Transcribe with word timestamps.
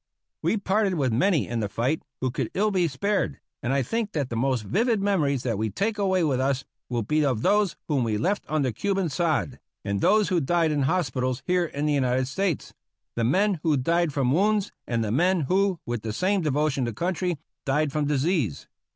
We 0.41 0.57
parted 0.57 0.95
with 0.95 1.13
many 1.13 1.47
in 1.47 1.59
the 1.59 1.69
fight 1.69 2.01
who 2.21 2.31
could 2.31 2.49
ill 2.55 2.71
be 2.71 2.87
spared, 2.87 3.39
and 3.61 3.71
I 3.71 3.83
think 3.83 4.13
that 4.13 4.31
the 4.31 4.35
most 4.35 4.63
vivid 4.63 4.99
memories 4.99 5.43
that 5.43 5.59
we 5.59 5.69
take 5.69 5.99
away 5.99 6.23
with 6.23 6.39
us 6.39 6.65
will 6.89 7.03
be 7.03 7.23
of 7.23 7.43
those 7.43 7.75
whom 7.87 8.03
we 8.03 8.17
left 8.17 8.43
under 8.49 8.71
Cuban 8.71 9.09
sod 9.09 9.59
and 9.85 10.01
those 10.01 10.29
who 10.29 10.39
died 10.41 10.71
in 10.71 10.81
hospitals 10.89 11.43
here 11.45 11.65
in 11.65 11.85
the 11.85 11.93
United 11.93 12.27
States— 12.27 12.73
the 13.15 13.23
men 13.23 13.59
who 13.61 13.77
died 13.77 14.11
from 14.11 14.31
wounds, 14.31 14.71
and 14.87 15.03
the 15.03 15.11
men 15.11 15.41
who, 15.41 15.79
with 15.85 16.01
the 16.01 16.13
same 16.13 16.41
devotion 16.41 16.83
to 16.85 16.93
country, 16.93 17.37
died 17.63 17.91
from 17.91 18.05
disease. 18.07 18.67